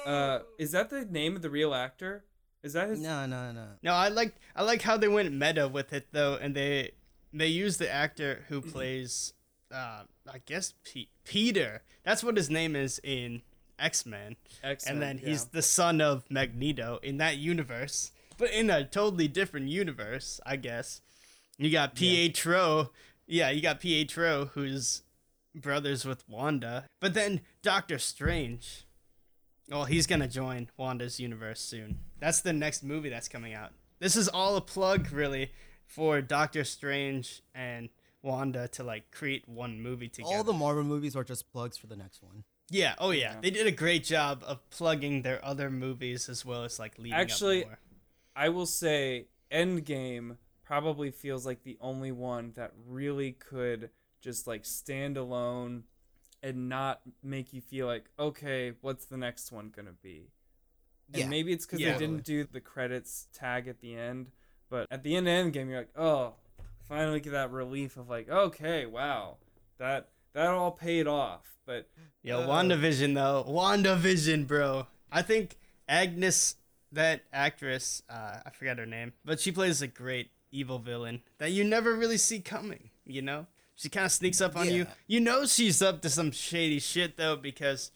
[0.07, 2.25] Uh, is that the name of the real actor?
[2.63, 3.01] Is that his?
[3.01, 3.69] No, no, no.
[3.83, 6.93] No, I like I like how they went meta with it though, and they
[7.33, 9.33] they use the actor who plays
[9.75, 11.83] uh I guess P- Peter.
[12.05, 13.43] That's what his name is in
[13.79, 15.31] X Men, X-Men, and then yeah.
[15.31, 20.57] he's the son of Magneto in that universe, but in a totally different universe, I
[20.57, 21.01] guess.
[21.59, 22.91] You got Pietro,
[23.27, 25.03] yeah, you got Pietro who's
[25.55, 28.87] brothers with Wanda, but then Doctor Strange.
[29.71, 32.01] Well, he's gonna join Wanda's universe soon.
[32.21, 33.73] That's the next movie that's coming out.
[33.99, 35.51] This is all a plug, really,
[35.87, 37.89] for Doctor Strange and
[38.25, 40.35] Wanda to like create one movie together.
[40.35, 42.45] All the Marvel movies are just plugs for the next one.
[42.71, 43.35] yeah, oh yeah.
[43.35, 43.41] Yeah.
[43.43, 47.13] they did a great job of plugging their other movies as well as like leading
[47.19, 47.79] Actually, up more.
[48.35, 54.65] I will say Endgame probably feels like the only one that really could just like
[54.65, 55.85] stand alone
[56.43, 60.31] and not make you feel like, okay, what's the next one gonna be?
[61.13, 61.29] And Yeah.
[61.29, 61.93] maybe it's because Yeah.
[61.93, 64.31] they didn't do the credits tag at the end,
[64.71, 66.35] but at the end of Endgame, you're like, oh,
[66.89, 69.37] finally get that relief of like, okay, wow,
[69.79, 71.57] that that all paid off.
[71.67, 71.89] But
[72.23, 73.45] Yo, Uh, WandaVision though.
[73.49, 74.87] WandaVision, bro.
[75.11, 75.57] I think
[75.89, 76.57] Agnes,
[76.93, 81.53] that actress, uh, I forgot her name, but she plays a great evil villain that
[81.53, 83.47] you never really see coming, you know?
[83.77, 84.87] She kind of sneaks up on you.
[85.09, 87.91] You know she's up to some shady shit though because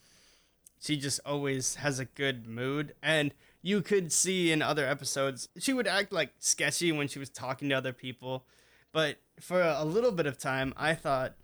[0.80, 5.72] she just always has a good mood and you could see in other episodes she
[5.72, 8.44] would act like sketchy when she was talking to other people
[8.92, 11.34] but for a little bit of time i thought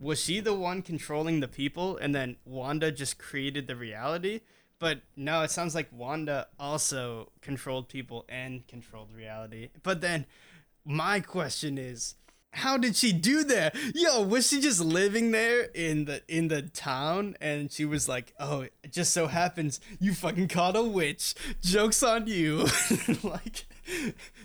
[0.00, 4.40] was she the one controlling the people and then wanda just created the reality
[4.78, 10.26] but no it sounds like wanda also controlled people and controlled reality but then
[10.84, 12.14] my question is
[12.52, 13.76] how did she do that?
[13.94, 18.32] Yo, was she just living there in the in the town and she was like,
[18.40, 21.34] "Oh, it just so happens you fucking caught a witch.
[21.62, 22.66] Jokes on you."
[23.22, 23.66] like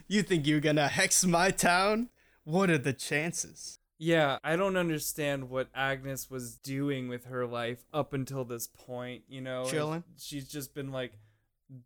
[0.07, 2.09] you think you're going to hex my town?
[2.43, 3.79] What are the chances?
[3.97, 9.23] Yeah, I don't understand what Agnes was doing with her life up until this point,
[9.27, 9.65] you know.
[9.65, 10.03] Chilling.
[10.17, 11.13] She's just been like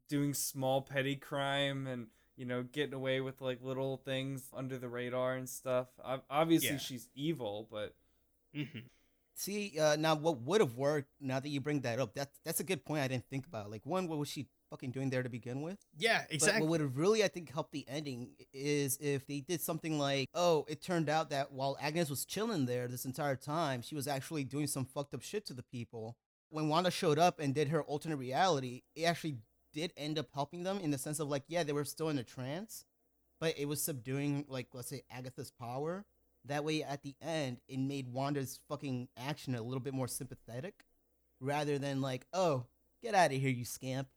[0.10, 4.90] doing small petty crime and you know getting away with like little things under the
[4.90, 5.88] radar and stuff.
[6.30, 6.78] Obviously Yeah.
[6.78, 7.96] she's evil, but
[8.56, 8.84] Mhm.
[9.36, 11.12] See, uh, now what would have worked?
[11.20, 13.04] Now that you bring that up, that's that's a good point.
[13.04, 13.70] I didn't think about.
[13.70, 15.78] Like, one, what was she fucking doing there to begin with?
[15.98, 16.62] Yeah, But exactly.
[16.62, 20.30] what would have really, I think, helped the ending is if they did something like,
[20.34, 24.08] oh, it turned out that while Agnes was chilling there this entire time, she was
[24.08, 26.16] actually doing some fucked up shit to the people.
[26.50, 29.38] When Wanda showed up and did her alternate reality, it actually
[29.74, 32.18] did end up helping them in the sense of like, yeah, they were still in
[32.18, 32.86] a trance,
[33.40, 36.06] but it was subduing, like, let's say, Agatha's power.
[36.46, 40.86] That way, at the end, it made Wanda's fucking action a little bit more sympathetic
[41.42, 42.66] rather than like, oh,
[43.04, 44.08] get out of here, you scamp.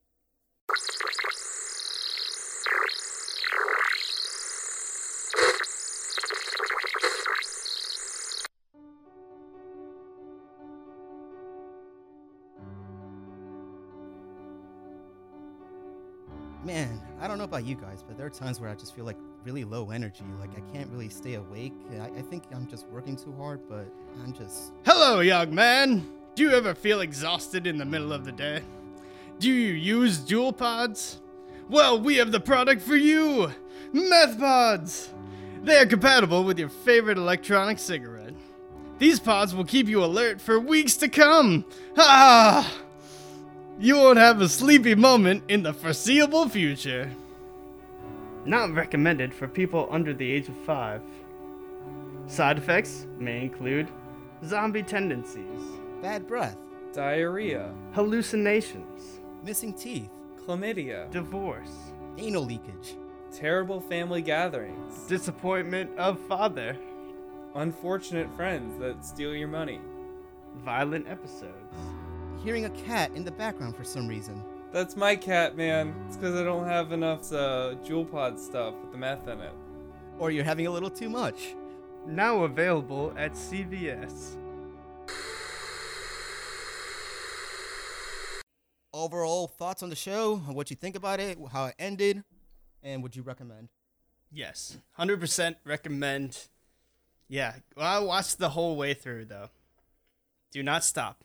[17.51, 20.22] About you guys, but there are times where I just feel like really low energy.
[20.38, 21.72] Like I can't really stay awake.
[22.01, 23.92] I, I think I'm just working too hard, but
[24.22, 24.70] I'm just.
[24.86, 26.09] Hello, young man.
[26.36, 28.62] Do you ever feel exhausted in the middle of the day?
[29.40, 31.18] Do you use Juul Pods?
[31.68, 33.53] Well, we have the product for you
[33.92, 35.12] Meth Pods!
[35.64, 38.34] They are compatible with your favorite electronic cigarette.
[38.98, 41.64] These pods will keep you alert for weeks to come.
[41.96, 42.72] Ah!
[43.80, 47.11] You won't have a sleepy moment in the foreseeable future.
[48.45, 51.03] Not recommended for people under the age of 5.
[52.26, 53.88] Side effects may include
[54.45, 55.61] zombie tendencies,
[56.01, 56.57] Bad breath,
[56.95, 60.09] Diarrhea, hallucinations, missing teeth,
[60.45, 62.97] chlamydia, divorce, anal leakage,
[63.32, 66.76] terrible family gatherings, disappointment of father,
[67.55, 69.80] unfortunate friends that steal your money.
[70.64, 71.76] violent episodes.
[72.43, 74.43] hearing a cat in the background for some reason.
[74.73, 75.93] That's my cat, man.
[76.07, 79.53] It's because I don't have enough uh, Juul Pod stuff with the meth in it.
[80.16, 81.57] Or you're having a little too much.
[82.07, 84.37] Now available at CVS.
[88.95, 92.23] Overall thoughts on the show, what you think about it, how it ended,
[92.83, 93.71] and would you recommend?
[94.31, 96.47] Yes, 100% recommend.
[97.29, 99.51] Yeah, well, I watched the whole way through though.
[100.53, 101.25] Do not stop.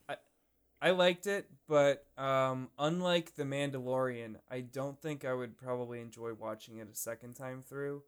[0.82, 6.34] I liked it, but um, unlike The Mandalorian, I don't think I would probably enjoy
[6.34, 8.04] watching it a second time through.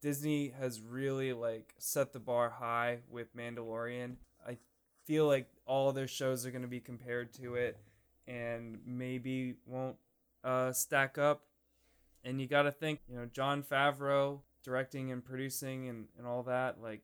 [0.00, 4.16] Disney has really like set the bar high with Mandalorian.
[4.46, 4.58] I
[5.04, 7.78] feel like all their shows are going to be compared to it
[8.26, 9.96] and maybe won't
[10.44, 11.42] uh, stack up.
[12.24, 16.42] And you got to think, you know, Jon Favreau directing and producing and, and all
[16.44, 17.02] that, like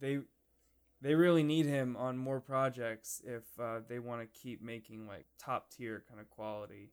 [0.00, 0.20] they
[1.00, 5.26] they really need him on more projects if uh, they want to keep making like
[5.38, 6.90] top tier kind of quality.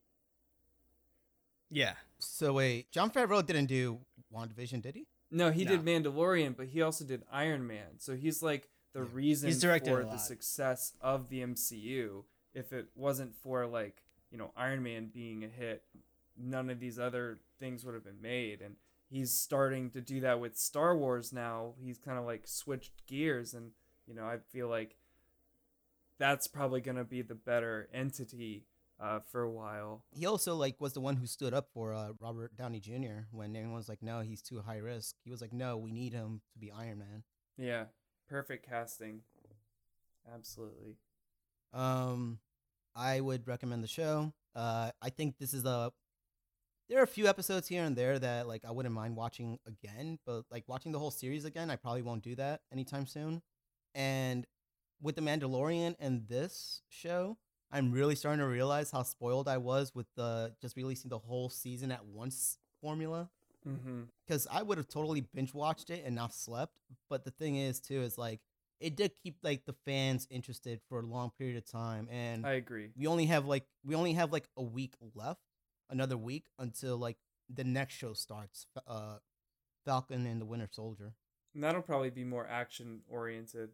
[1.70, 4.00] Yeah, So wait, Jon Favreau didn't do
[4.34, 5.08] WandaVision, did he?
[5.32, 7.98] No, he did Mandalorian, but he also did Iron Man.
[7.98, 9.08] So he's like the Yeah.
[9.12, 12.26] reason He's directed for the success of the MCU.
[12.54, 15.84] If it wasn't for like, you know, Iron Man being a hit,
[16.38, 18.62] none of these other things would have been made.
[18.62, 18.76] And
[19.10, 21.74] he's starting to do that with Star Wars now.
[21.84, 23.72] He's kind of like switched gears and,
[24.08, 24.96] you know, I feel like
[26.20, 28.66] that's probably going to be the better entity
[29.00, 30.04] uh, for a while.
[30.12, 33.28] He also like was the one who stood up for uh, Robert Downey Jr.
[33.32, 36.14] when everyone was like, "No, he's too high risk." He was like, "No, we need
[36.14, 37.24] him to be Iron Man."
[37.58, 37.86] Yeah,
[38.30, 39.22] perfect casting.
[40.34, 40.96] Absolutely.
[41.74, 42.40] Um,
[42.96, 44.32] I would recommend the show.
[44.56, 45.92] Uh, I think this is a.
[46.90, 50.20] There are a few episodes here and there that like I wouldn't mind watching again,
[50.26, 53.42] but like watching the whole series again, I probably won't do that anytime soon.
[53.96, 54.46] And
[55.02, 57.38] with the Mandalorian and this show,
[57.72, 61.50] I'm really starting to realize how spoiled I was with the just releasing the whole
[61.50, 63.30] season at once formula
[63.66, 64.02] Mm-hmm.
[64.28, 66.74] because I would have totally binge watched it and not slept.
[67.10, 68.42] But the thing is, too, is like
[68.82, 72.56] it did keep like the fans interested for a long period of time, and I
[72.56, 72.90] agree.
[72.98, 75.40] we only have like we only have like a week left,
[75.90, 77.16] another week until like
[77.48, 78.68] the next show starts.
[78.86, 79.20] Uh,
[79.86, 81.14] Falcon and the Winter Soldier.
[81.56, 83.70] And that'll probably be more action oriented.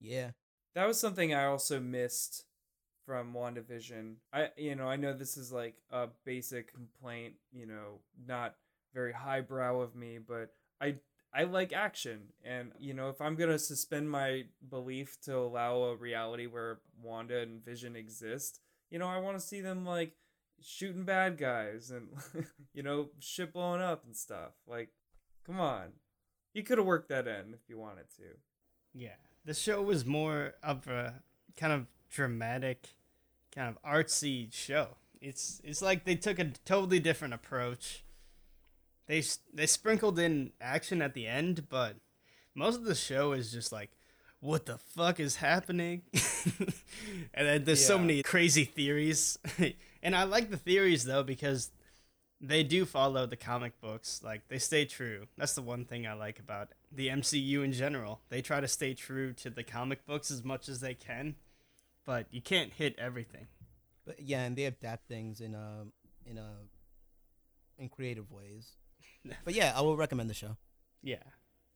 [0.00, 0.30] Yeah,
[0.74, 2.44] That was something I also missed
[3.04, 4.16] from WandaVision.
[4.32, 8.56] I you know, I know this is like a basic complaint, you know, not
[8.94, 10.96] very highbrow of me, but I
[11.34, 15.82] I like action and you know, if I'm going to suspend my belief to allow
[15.82, 20.12] a reality where Wanda and Vision exist, you know, I want to see them like
[20.60, 22.08] shooting bad guys and
[22.74, 24.52] you know, shit blowing up and stuff.
[24.66, 24.90] Like
[25.44, 25.92] come on.
[26.54, 28.22] You could have worked that in if you wanted to.
[28.94, 29.16] yeah.
[29.48, 31.22] The show was more of a
[31.56, 32.86] kind of dramatic,
[33.50, 34.88] kind of artsy show.
[35.22, 38.04] It's it's like they took a totally different approach.
[39.06, 39.22] They
[39.54, 41.96] they sprinkled in action at the end, but
[42.54, 43.90] most of the show is just like,
[44.40, 46.02] what the fuck is happening?
[47.32, 49.38] and then there's so many crazy theories,
[50.02, 51.70] and I like the theories though because
[52.40, 54.20] they do follow the comic books.
[54.22, 55.26] Like they stay true.
[55.36, 58.20] That's the one thing I like about the MCU in general.
[58.28, 61.34] They try to stay true to the comic books as much as they can,
[62.04, 63.46] but you can't hit everything.
[64.06, 65.86] but yeah, and they adapt things in a
[66.24, 66.50] in a
[67.78, 68.76] in creative ways.
[69.44, 70.56] But yeah, I will recommend the show.
[71.02, 71.22] Yeah.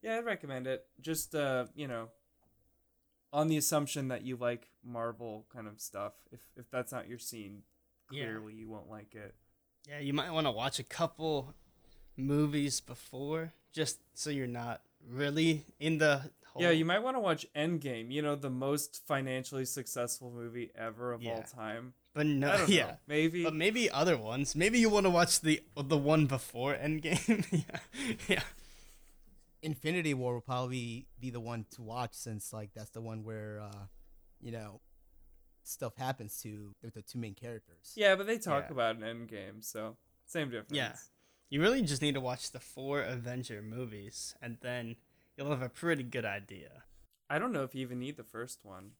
[0.01, 0.87] Yeah, I'd recommend it.
[1.01, 2.09] Just uh, you know,
[3.33, 6.13] on the assumption that you like Marvel kind of stuff.
[6.31, 7.63] If if that's not your scene,
[8.11, 8.25] Yeah.
[8.25, 9.35] clearly you won't like it.
[9.89, 11.55] Yeah, you might want to watch a couple
[12.17, 17.21] movies before just so you're not really in the whole Yeah, you might want to
[17.21, 18.11] watch Endgame.
[18.13, 21.43] You know, the most financially successful movie ever of all Yeah.
[21.43, 21.95] time.
[22.15, 22.87] But no, yeah.
[22.87, 22.97] know.
[23.09, 23.43] Maybe.
[23.45, 24.55] But maybe other ones.
[24.55, 27.45] Maybe you want to watch the the one before Endgame.
[27.51, 28.19] yeah.
[28.29, 28.43] Yeah.
[29.63, 33.61] Infinity War will probably be the one to watch since like that's the one where
[33.63, 33.87] uh
[34.41, 34.81] you know
[35.63, 37.93] stuff happens to the, the two main characters.
[37.95, 38.73] Yeah, but they talk Yeah.
[38.73, 39.97] about an end game, so
[40.27, 40.73] same difference.
[40.73, 40.95] Yeah.
[41.51, 44.97] You really just need to watch the four Avenger movies, and then
[45.37, 46.85] you'll have a pretty good idea.
[47.29, 48.93] I don't know if you even need the first one.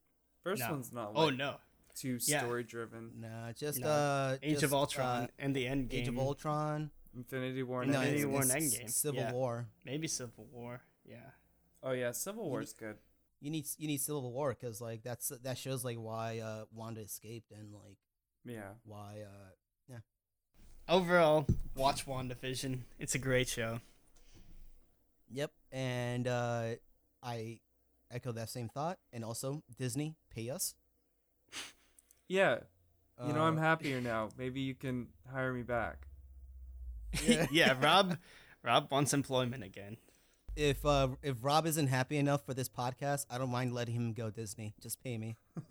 [0.43, 0.71] First No.
[0.73, 1.57] one's not Oh no,
[1.95, 2.41] too Yeah.
[2.41, 3.13] story driven.
[3.21, 3.89] Nah, just No.
[3.89, 5.93] uh, Age just, of Ultron uh, and the Endgame.
[5.95, 6.91] Age of Ultron.
[7.15, 7.83] Infinity War.
[7.83, 8.25] and No, Infinity.
[8.25, 9.33] War and Endgame, Civil yeah.
[9.33, 9.69] War.
[9.85, 10.83] Maybe Civil War.
[11.05, 11.31] Yeah.
[11.83, 12.97] Oh yeah, Civil War's good.
[13.43, 17.01] You need you need Civil War because like that's that shows like why uh Wanda
[17.03, 17.99] escaped and like
[18.45, 18.71] Yeah.
[18.85, 19.51] why uh
[19.91, 19.99] yeah.
[20.89, 22.81] Overall, watch WandaVision.
[23.01, 23.81] It's a great show.
[25.35, 26.75] Yep, and uh,
[27.23, 27.61] I
[28.11, 28.99] echo that same thought.
[29.13, 30.75] And also, Disney, pay us.
[32.29, 32.59] Yeah.
[33.25, 34.29] You know, I'm Uh, happier now.
[34.37, 36.07] Maybe you can hire me back.
[37.25, 37.47] Yeah.
[37.53, 38.19] yeah, Rob.
[38.63, 39.97] Rob wants employment again.
[40.55, 44.13] If uh, if Rob isn't happy enough for this podcast, I don't mind letting him
[44.13, 44.75] go Disney.
[44.81, 45.37] Just pay me.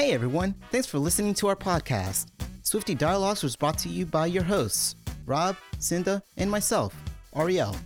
[0.00, 2.28] Hey everyone, thanks for listening to our podcast.
[2.62, 4.94] Swifty Dialogues was brought to you by your hosts,
[5.26, 6.94] Rob, Cinda, and myself,
[7.36, 7.76] Ariel.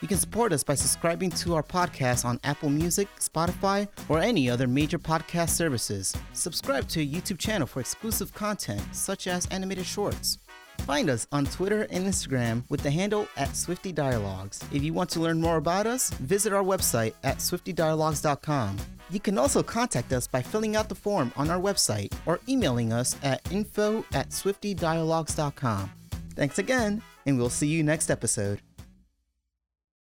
[0.00, 4.48] You can support us by subscribing to our podcast on Apple Music, Spotify, or any
[4.48, 6.14] other major podcast services.
[6.32, 10.38] Subscribe to a YouTube channel for exclusive content such as animated shorts.
[10.80, 14.60] Find us on Twitter and Instagram with the handle at Swifty Dialogues.
[14.72, 18.76] If you want to learn more about us, visit our website at swiftydialogues.com.
[19.10, 22.92] You can also contact us by filling out the form on our website or emailing
[22.92, 25.90] us at info at swiftydialogues.com.
[26.34, 28.60] Thanks again, and we'll see you next episode.